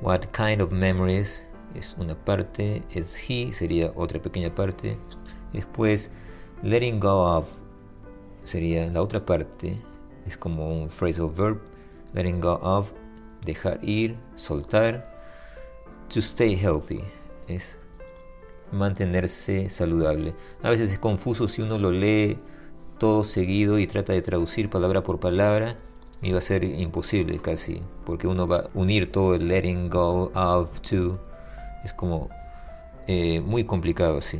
What 0.00 0.26
kind 0.32 0.60
of 0.62 0.70
memories 0.72 1.46
es 1.74 1.94
una 1.98 2.14
parte. 2.14 2.82
Es 2.90 3.16
he 3.28 3.52
sería 3.52 3.92
otra 3.94 4.20
pequeña 4.20 4.54
parte. 4.54 4.96
Después 5.52 6.10
letting 6.62 7.00
go 7.00 7.36
of 7.36 7.48
sería 8.44 8.86
la 8.86 9.02
otra 9.02 9.24
parte. 9.24 9.78
Es 10.26 10.36
como 10.36 10.68
un 10.68 10.90
phrasal 10.90 11.30
verb. 11.30 11.60
Letting 12.12 12.40
go 12.40 12.58
of 12.62 12.92
dejar 13.44 13.78
ir, 13.82 14.16
soltar. 14.36 15.10
To 16.08 16.18
stay 16.18 16.56
healthy 16.56 17.02
es 17.46 17.76
mantenerse 18.72 19.68
saludable. 19.68 20.34
A 20.62 20.70
veces 20.70 20.92
es 20.92 20.98
confuso 20.98 21.48
si 21.48 21.62
uno 21.62 21.78
lo 21.78 21.90
lee 21.90 22.38
todo 22.98 23.24
seguido 23.24 23.78
y 23.78 23.86
trata 23.86 24.12
de 24.12 24.22
traducir 24.22 24.68
palabra 24.68 25.02
por 25.02 25.20
palabra 25.20 25.76
y 26.22 26.32
va 26.32 26.38
a 26.38 26.42
ser 26.42 26.64
imposible 26.64 27.38
casi, 27.38 27.82
porque 28.04 28.26
uno 28.26 28.46
va 28.46 28.56
a 28.58 28.70
unir 28.74 29.10
todo 29.10 29.34
el 29.34 29.48
letting 29.48 29.88
go 29.88 30.30
of 30.34 30.80
to, 30.80 31.18
es 31.84 31.92
como 31.92 32.28
eh, 33.06 33.40
muy 33.40 33.64
complicado, 33.64 34.20
sí. 34.20 34.38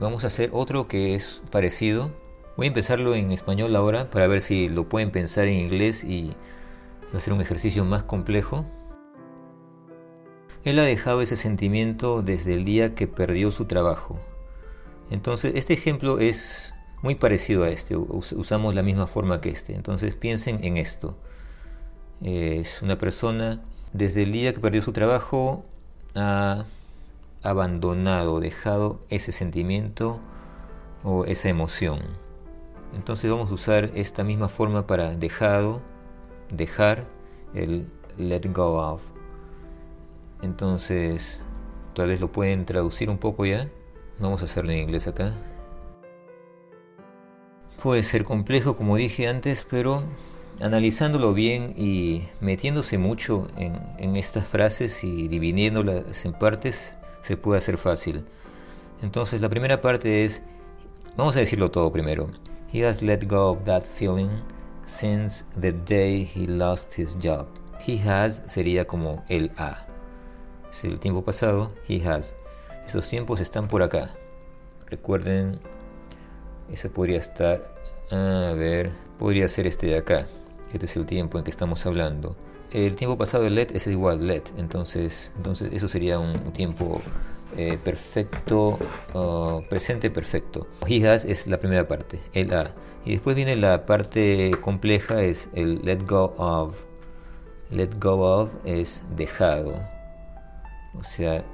Vamos 0.00 0.24
a 0.24 0.28
hacer 0.28 0.50
otro 0.52 0.88
que 0.88 1.14
es 1.14 1.42
parecido. 1.50 2.10
Voy 2.56 2.66
a 2.66 2.68
empezarlo 2.68 3.14
en 3.14 3.32
español 3.32 3.74
ahora 3.74 4.10
para 4.10 4.26
ver 4.26 4.40
si 4.40 4.68
lo 4.68 4.88
pueden 4.88 5.10
pensar 5.10 5.46
en 5.48 5.58
inglés 5.58 6.04
y 6.04 6.34
va 7.12 7.18
a 7.18 7.20
ser 7.20 7.32
un 7.32 7.40
ejercicio 7.40 7.84
más 7.84 8.04
complejo. 8.04 8.64
Él 10.64 10.78
ha 10.78 10.84
dejado 10.84 11.20
ese 11.20 11.36
sentimiento 11.36 12.22
desde 12.22 12.54
el 12.54 12.64
día 12.64 12.94
que 12.94 13.06
perdió 13.06 13.50
su 13.50 13.66
trabajo. 13.66 14.18
Entonces, 15.10 15.52
este 15.56 15.74
ejemplo 15.74 16.18
es 16.18 16.74
muy 17.02 17.14
parecido 17.14 17.64
a 17.64 17.68
este, 17.68 17.96
usamos 17.96 18.74
la 18.74 18.82
misma 18.82 19.06
forma 19.06 19.40
que 19.40 19.50
este. 19.50 19.74
Entonces, 19.74 20.14
piensen 20.14 20.64
en 20.64 20.78
esto. 20.78 21.18
Es 22.22 22.80
una 22.80 22.96
persona, 22.96 23.62
desde 23.92 24.22
el 24.22 24.32
día 24.32 24.54
que 24.54 24.60
perdió 24.60 24.80
su 24.80 24.92
trabajo, 24.92 25.66
ha 26.14 26.64
abandonado, 27.42 28.40
dejado 28.40 29.00
ese 29.10 29.32
sentimiento 29.32 30.18
o 31.02 31.26
esa 31.26 31.50
emoción. 31.50 32.00
Entonces 32.94 33.30
vamos 33.30 33.50
a 33.50 33.54
usar 33.54 33.90
esta 33.94 34.24
misma 34.24 34.48
forma 34.48 34.86
para 34.86 35.14
dejado, 35.16 35.82
dejar, 36.50 37.06
el 37.52 37.88
let 38.16 38.50
go 38.52 38.80
of. 38.80 39.13
Entonces, 40.44 41.40
tal 41.94 42.08
vez 42.08 42.20
lo 42.20 42.30
pueden 42.30 42.66
traducir 42.66 43.08
un 43.08 43.16
poco 43.16 43.46
ya. 43.46 43.66
Vamos 44.18 44.42
a 44.42 44.44
hacerlo 44.44 44.72
en 44.72 44.80
inglés 44.80 45.06
acá. 45.06 45.32
Puede 47.82 48.02
ser 48.02 48.24
complejo, 48.24 48.76
como 48.76 48.96
dije 48.96 49.26
antes, 49.26 49.66
pero 49.68 50.02
analizándolo 50.60 51.32
bien 51.32 51.72
y 51.78 52.28
metiéndose 52.40 52.98
mucho 52.98 53.48
en, 53.56 54.16
estas 54.16 54.46
frases 54.46 55.02
y 55.02 55.28
dividiéndolas 55.28 56.26
en 56.26 56.34
partes, 56.34 56.94
se 57.22 57.38
puede 57.38 57.58
hacer 57.58 57.78
fácil. 57.78 58.24
Entonces, 59.02 59.40
la 59.40 59.48
primera 59.48 59.80
parte 59.80 60.26
es, 60.26 60.42
vamos 61.16 61.36
a 61.36 61.40
decirlo 61.40 61.70
todo 61.70 61.90
primero. 61.90 62.28
He 62.70 62.86
has 62.86 63.00
let 63.00 63.20
go 63.26 63.48
of 63.48 63.64
that 63.64 63.84
feeling 63.84 64.28
since 64.84 65.46
the 65.58 65.72
day 65.72 66.30
he 66.34 66.46
lost 66.46 66.98
his 66.98 67.16
job. 67.22 67.46
He 67.86 67.98
has 68.06 68.42
sería 68.46 68.86
como 68.86 69.24
el 69.28 69.50
ha 69.56 69.86
es 70.74 70.84
el 70.84 70.98
tiempo 70.98 71.22
pasado, 71.22 71.70
he 71.88 72.04
has. 72.06 72.34
Esos 72.88 73.08
tiempos 73.08 73.40
están 73.40 73.68
por 73.68 73.82
acá. 73.82 74.10
Recuerden, 74.86 75.60
ese 76.72 76.90
podría 76.90 77.18
estar, 77.18 77.72
a 78.10 78.52
ver, 78.56 78.90
podría 79.18 79.48
ser 79.48 79.68
este 79.68 79.86
de 79.86 79.98
acá. 79.98 80.26
Este 80.72 80.86
es 80.86 80.96
el 80.96 81.06
tiempo 81.06 81.38
en 81.38 81.44
que 81.44 81.52
estamos 81.52 81.86
hablando. 81.86 82.34
El 82.72 82.96
tiempo 82.96 83.16
pasado 83.16 83.44
de 83.44 83.50
let 83.50 83.68
es 83.72 83.86
igual 83.86 84.26
let, 84.26 84.42
entonces, 84.58 85.30
entonces 85.36 85.72
eso 85.72 85.88
sería 85.88 86.18
un 86.18 86.52
tiempo 86.52 87.00
eh, 87.56 87.78
perfecto, 87.82 88.76
presente 89.68 90.10
perfecto. 90.10 90.66
He 90.88 91.06
has 91.08 91.24
es 91.24 91.46
la 91.46 91.58
primera 91.60 91.86
parte, 91.86 92.20
el 92.32 92.52
ha. 92.52 92.72
Y 93.04 93.12
después 93.12 93.36
viene 93.36 93.54
la 93.54 93.86
parte 93.86 94.50
compleja, 94.60 95.22
es 95.22 95.48
el 95.54 95.82
let 95.84 96.04
go 96.04 96.34
of. 96.36 96.80
Let 97.70 97.90
go 98.00 98.40
of 98.40 98.50
es 98.64 99.02
dejado 99.16 99.93
o 100.98 101.04
sea, 101.04 101.44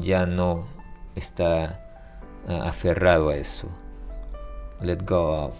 ya 0.00 0.26
no 0.26 0.66
está 1.14 1.80
ah, 2.48 2.62
aferrado 2.64 3.30
a 3.30 3.36
eso. 3.36 3.68
Let 4.80 4.98
go 5.06 5.46
of. 5.46 5.54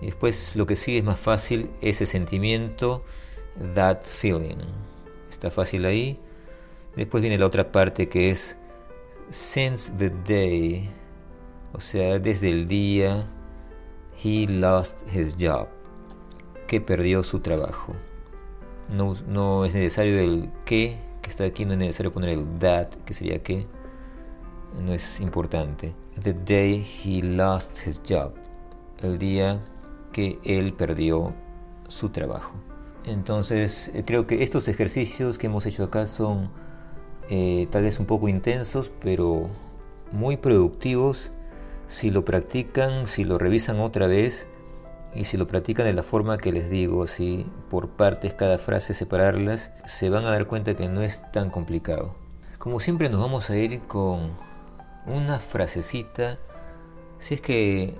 Y 0.00 0.06
después 0.06 0.56
lo 0.56 0.66
que 0.66 0.76
sigue 0.76 0.98
es 0.98 1.04
más 1.04 1.18
fácil, 1.18 1.70
ese 1.80 2.06
sentimiento, 2.06 3.02
that 3.74 4.02
feeling. 4.02 4.58
Está 5.30 5.50
fácil 5.50 5.84
ahí. 5.86 6.18
Después 6.94 7.20
viene 7.20 7.38
la 7.38 7.46
otra 7.46 7.72
parte 7.72 8.08
que 8.08 8.30
es 8.30 8.56
since 9.30 9.92
the 9.98 10.10
day, 10.10 10.90
o 11.72 11.80
sea, 11.80 12.18
desde 12.18 12.48
el 12.48 12.68
día 12.68 13.24
he 14.22 14.46
lost 14.46 14.98
his 15.12 15.36
job, 15.38 15.68
que 16.66 16.80
perdió 16.80 17.22
su 17.22 17.40
trabajo. 17.40 17.94
No, 18.90 19.14
no 19.26 19.64
es 19.64 19.74
necesario 19.74 20.18
el 20.20 20.50
que 20.64 20.98
aquí 21.44 21.64
no 21.64 21.72
es 21.72 21.78
necesario 21.78 22.12
poner 22.12 22.30
el 22.30 22.46
that, 22.58 22.88
que 23.04 23.14
sería 23.14 23.42
que 23.42 23.66
no 24.80 24.92
es 24.92 25.20
importante. 25.20 25.94
The 26.22 26.32
day 26.32 26.86
he 27.04 27.22
lost 27.22 27.76
his 27.86 28.00
job. 28.06 28.34
El 28.98 29.18
día 29.18 29.60
que 30.12 30.38
él 30.44 30.72
perdió 30.72 31.34
su 31.88 32.08
trabajo. 32.10 32.52
Entonces, 33.04 33.90
eh, 33.94 34.02
creo 34.04 34.26
que 34.26 34.42
estos 34.42 34.68
ejercicios 34.68 35.38
que 35.38 35.46
hemos 35.46 35.66
hecho 35.66 35.84
acá 35.84 36.06
son 36.06 36.50
eh, 37.28 37.68
tal 37.70 37.82
vez 37.82 38.00
un 38.00 38.06
poco 38.06 38.28
intensos, 38.28 38.90
pero 39.00 39.48
muy 40.12 40.36
productivos 40.36 41.30
si 41.88 42.10
lo 42.10 42.24
practican, 42.24 43.06
si 43.06 43.24
lo 43.24 43.38
revisan 43.38 43.80
otra 43.80 44.06
vez 44.06 44.48
Y 45.16 45.24
si 45.24 45.38
lo 45.38 45.46
practican 45.46 45.86
de 45.86 45.94
la 45.94 46.02
forma 46.02 46.36
que 46.36 46.52
les 46.52 46.68
digo, 46.68 47.04
así 47.04 47.46
por 47.70 47.88
partes, 47.88 48.34
cada 48.34 48.58
frase 48.58 48.92
separarlas, 48.92 49.72
se 49.86 50.10
van 50.10 50.26
a 50.26 50.30
dar 50.30 50.46
cuenta 50.46 50.74
que 50.74 50.88
no 50.88 51.00
es 51.00 51.22
tan 51.32 51.48
complicado. 51.48 52.14
Como 52.58 52.80
siempre 52.80 53.08
nos 53.08 53.20
vamos 53.20 53.48
a 53.48 53.56
ir 53.56 53.80
con 53.80 54.32
una 55.06 55.38
frasecita. 55.38 56.36
Si 57.18 57.34
es 57.34 57.40
que 57.40 57.94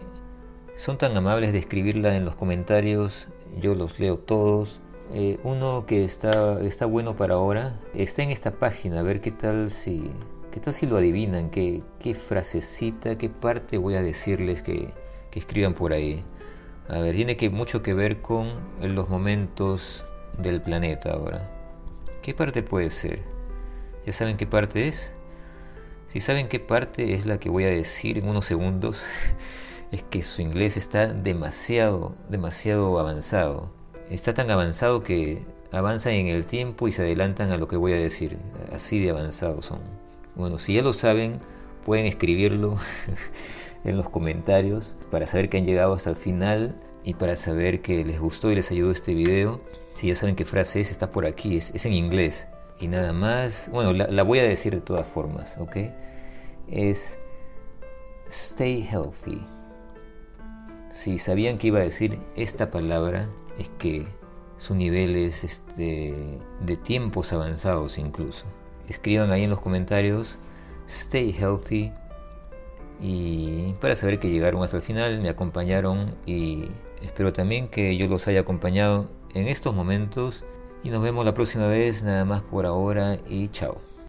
son 0.76 0.98
tan 0.98 1.16
amables 1.16 1.52
de 1.52 1.58
escribirla 1.58 2.16
en 2.16 2.26
los 2.26 2.36
comentarios, 2.36 3.28
yo 3.58 3.74
los 3.74 3.98
leo 3.98 4.18
todos. 4.18 4.80
Eh, 5.14 5.38
uno 5.42 5.86
que 5.86 6.04
está, 6.04 6.60
está 6.60 6.84
bueno 6.84 7.16
para 7.16 7.36
ahora 7.36 7.80
está 7.94 8.24
en 8.24 8.30
esta 8.30 8.50
página, 8.50 9.00
a 9.00 9.02
ver 9.02 9.22
qué 9.22 9.30
tal 9.30 9.70
si, 9.70 10.10
qué 10.50 10.60
tal 10.60 10.74
si 10.74 10.86
lo 10.86 10.98
adivinan, 10.98 11.48
qué, 11.48 11.82
qué 11.98 12.14
frasecita, 12.14 13.16
qué 13.16 13.30
parte 13.30 13.78
voy 13.78 13.94
a 13.94 14.02
decirles 14.02 14.62
que, 14.62 14.92
que 15.30 15.38
escriban 15.38 15.72
por 15.72 15.94
ahí. 15.94 16.24
A 16.88 16.98
ver, 17.00 17.16
tiene 17.16 17.36
que, 17.36 17.50
mucho 17.50 17.82
que 17.82 17.94
ver 17.94 18.20
con 18.22 18.52
los 18.80 19.08
momentos 19.08 20.04
del 20.38 20.62
planeta 20.62 21.12
ahora. 21.12 21.50
¿Qué 22.22 22.32
parte 22.32 22.62
puede 22.62 22.90
ser? 22.90 23.22
¿Ya 24.04 24.12
saben 24.12 24.36
qué 24.36 24.46
parte 24.46 24.86
es? 24.88 25.12
Si 26.12 26.20
saben 26.20 26.48
qué 26.48 26.60
parte 26.60 27.14
es 27.14 27.26
la 27.26 27.38
que 27.38 27.48
voy 27.48 27.64
a 27.64 27.68
decir 27.68 28.18
en 28.18 28.28
unos 28.28 28.46
segundos, 28.46 29.02
es 29.92 30.02
que 30.04 30.22
su 30.22 30.42
inglés 30.42 30.76
está 30.76 31.08
demasiado, 31.08 32.14
demasiado 32.28 32.98
avanzado. 33.00 33.70
Está 34.08 34.32
tan 34.34 34.50
avanzado 34.50 35.02
que 35.02 35.42
avanzan 35.72 36.12
en 36.12 36.28
el 36.28 36.44
tiempo 36.44 36.86
y 36.86 36.92
se 36.92 37.02
adelantan 37.02 37.50
a 37.50 37.56
lo 37.56 37.66
que 37.66 37.76
voy 37.76 37.92
a 37.92 37.98
decir. 37.98 38.38
Así 38.72 39.00
de 39.00 39.10
avanzados 39.10 39.66
son. 39.66 39.80
Bueno, 40.36 40.60
si 40.60 40.74
ya 40.74 40.82
lo 40.82 40.92
saben, 40.92 41.40
pueden 41.84 42.06
escribirlo 42.06 42.78
en 43.84 43.96
los 43.96 44.08
comentarios 44.08 44.96
para 45.10 45.26
saber 45.26 45.48
que 45.48 45.58
han 45.58 45.66
llegado 45.66 45.94
hasta 45.94 46.10
el 46.10 46.16
final 46.16 46.76
y 47.04 47.14
para 47.14 47.36
saber 47.36 47.82
que 47.82 48.04
les 48.04 48.20
gustó 48.20 48.50
y 48.50 48.56
les 48.56 48.70
ayudó 48.70 48.90
este 48.90 49.14
video. 49.14 49.60
Si 49.94 50.08
ya 50.08 50.16
saben 50.16 50.34
qué 50.34 50.44
frase 50.44 50.80
es, 50.80 50.90
está 50.90 51.12
por 51.12 51.24
aquí, 51.24 51.56
es, 51.56 51.84
en 51.86 51.92
inglés. 51.92 52.48
Y 52.80 52.88
nada 52.88 53.12
más, 53.12 53.70
bueno, 53.70 53.92
la, 53.92 54.22
voy 54.24 54.40
a 54.40 54.42
decir 54.42 54.74
de 54.74 54.80
todas 54.80 55.06
formas, 55.06 55.56
¿ok? 55.58 55.76
Es 56.68 57.18
stay 58.28 58.82
healthy. 58.82 59.40
Si 60.92 61.18
sabían 61.18 61.58
que 61.58 61.68
iba 61.68 61.78
a 61.78 61.82
decir 61.82 62.18
esta 62.34 62.70
palabra, 62.70 63.28
es 63.56 63.68
que 63.78 64.08
su 64.58 64.74
nivel 64.74 65.14
es 65.14 65.44
este, 65.44 66.40
de 66.60 66.76
tiempos 66.76 67.32
avanzados 67.32 67.98
incluso. 67.98 68.46
Escriban 68.88 69.30
ahí 69.30 69.44
en 69.44 69.50
los 69.50 69.60
comentarios, 69.60 70.38
stay 70.88 71.32
healthy 71.32 71.92
y 73.00 73.74
para 73.80 73.96
saber 73.96 74.18
que 74.18 74.30
llegaron 74.30 74.62
hasta 74.62 74.78
el 74.78 74.82
final, 74.82 75.20
me 75.20 75.28
acompañaron 75.28 76.14
y 76.26 76.64
espero 77.02 77.32
también 77.32 77.68
que 77.68 77.96
yo 77.96 78.06
los 78.06 78.26
haya 78.26 78.40
acompañado 78.40 79.08
en 79.34 79.48
estos 79.48 79.74
momentos 79.74 80.44
y 80.82 80.90
nos 80.90 81.02
vemos 81.02 81.24
la 81.24 81.34
próxima 81.34 81.66
vez, 81.66 82.02
nada 82.02 82.24
más 82.24 82.42
por 82.42 82.66
ahora 82.66 83.18
y 83.28 83.48
chao. 83.48 83.85